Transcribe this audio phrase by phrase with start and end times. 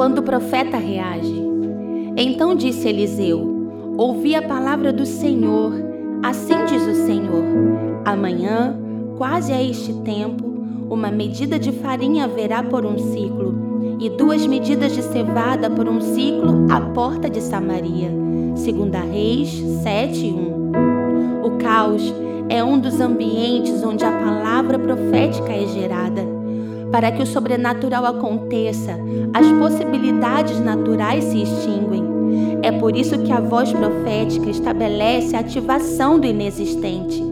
[0.00, 1.44] quando o profeta reage.
[2.16, 5.74] Então disse Eliseu: Ouvi a palavra do Senhor,
[6.22, 7.44] assim diz o Senhor.
[8.06, 8.74] Amanhã,
[9.18, 10.42] quase a este tempo,
[10.88, 16.00] uma medida de farinha haverá por um ciclo, e duas medidas de cevada por um
[16.00, 18.10] ciclo à porta de Samaria.
[18.54, 19.50] Segunda Reis
[19.82, 21.44] 7:1.
[21.44, 22.14] O caos
[22.48, 26.39] é um dos ambientes onde a palavra profética é gerada.
[26.90, 28.98] Para que o sobrenatural aconteça,
[29.32, 32.04] as possibilidades naturais se extinguem.
[32.62, 37.22] É por isso que a voz profética estabelece a ativação do inexistente.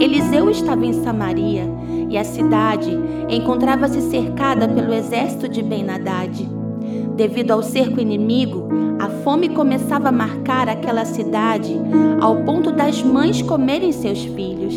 [0.00, 1.64] Eliseu estava em Samaria
[2.08, 2.90] e a cidade
[3.28, 6.48] encontrava-se cercada pelo exército de Ben-Hadad.
[7.16, 8.68] Devido ao cerco inimigo,
[8.98, 11.76] a fome começava a marcar aquela cidade
[12.20, 14.74] ao ponto das mães comerem seus filhos.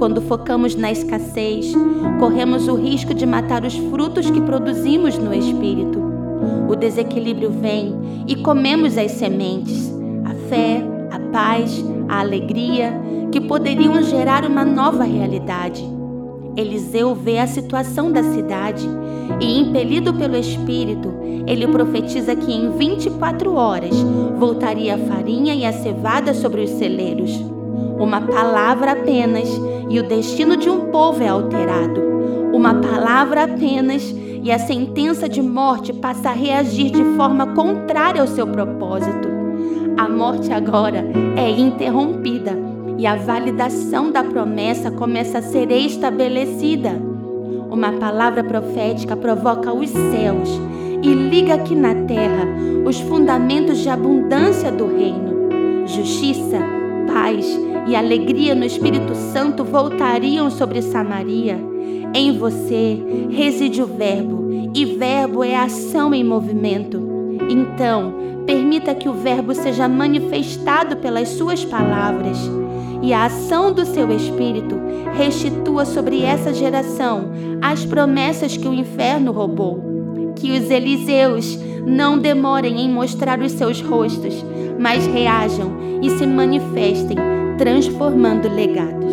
[0.00, 1.74] Quando focamos na escassez,
[2.18, 6.00] corremos o risco de matar os frutos que produzimos no espírito.
[6.70, 7.94] O desequilíbrio vem
[8.26, 9.92] e comemos as sementes,
[10.24, 12.94] a fé, a paz, a alegria,
[13.30, 15.86] que poderiam gerar uma nova realidade.
[16.56, 18.88] Eliseu vê a situação da cidade
[19.38, 21.12] e, impelido pelo Espírito,
[21.46, 23.94] ele profetiza que em 24 horas
[24.38, 27.38] voltaria a farinha e a cevada sobre os celeiros.
[27.98, 29.46] Uma palavra apenas
[29.90, 32.00] e o destino de um povo é alterado.
[32.54, 38.28] Uma palavra apenas e a sentença de morte passa a reagir de forma contrária ao
[38.28, 39.28] seu propósito.
[39.98, 41.04] A morte agora
[41.36, 42.56] é interrompida
[42.96, 46.90] e a validação da promessa começa a ser estabelecida.
[47.68, 50.60] Uma palavra profética provoca os céus
[51.02, 52.46] e liga aqui na terra
[52.86, 55.86] os fundamentos de abundância do reino.
[55.86, 56.79] Justiça,
[57.12, 57.44] paz
[57.88, 61.58] e alegria no Espírito Santo voltariam sobre Samaria.
[62.14, 67.00] Em você reside o Verbo, e Verbo é ação em movimento.
[67.48, 68.14] Então,
[68.46, 72.38] permita que o Verbo seja manifestado pelas suas palavras
[73.02, 74.78] e a ação do seu Espírito
[75.16, 77.30] restitua sobre essa geração
[77.60, 79.90] as promessas que o inferno roubou.
[80.36, 84.44] Que os Eliseus não demorem em mostrar os seus rostos,
[84.78, 87.16] mas reajam e se manifestem
[87.58, 89.10] transformando legados.